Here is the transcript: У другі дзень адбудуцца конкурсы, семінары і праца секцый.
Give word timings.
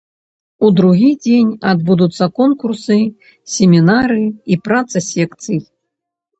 У 0.67 0.69
другі 0.77 1.09
дзень 1.25 1.51
адбудуцца 1.73 2.25
конкурсы, 2.41 2.99
семінары 3.59 4.19
і 4.51 4.61
праца 4.67 4.97
секцый. 5.13 5.59